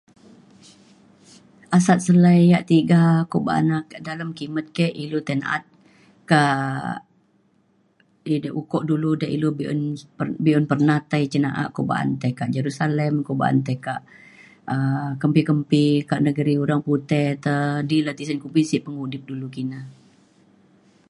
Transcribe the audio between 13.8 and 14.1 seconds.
kak